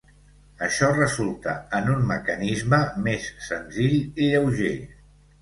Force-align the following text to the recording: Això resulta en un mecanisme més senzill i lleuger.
Això 0.67 0.87
resulta 0.93 1.53
en 1.79 1.91
un 1.97 2.01
mecanisme 2.13 2.81
més 3.09 3.29
senzill 3.51 3.95
i 4.01 4.33
lleuger. 4.33 4.75